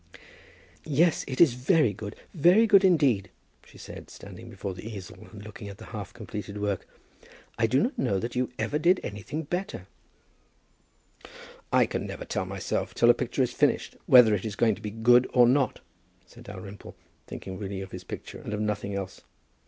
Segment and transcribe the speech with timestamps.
[0.83, 3.29] "Yes, it is very good; very good, indeed,"
[3.63, 6.87] she said, standing before the easel, and looking at the half completed work.
[7.59, 9.85] "I do not know that you ever did anything better."
[11.71, 14.81] "I never can tell myself till a picture is finished whether it is going to
[14.81, 15.81] be good or not,"
[16.25, 16.95] said Dalrymple,
[17.27, 19.21] thinking really of his picture and of nothing else.